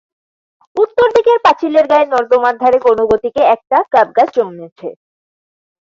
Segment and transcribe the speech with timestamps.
[0.75, 4.89] উত্তরদিকের পাঁচিলের গায়ে নর্দমার ধারে কোনোগতিকে একটা গাবগাছ জন্মেছে।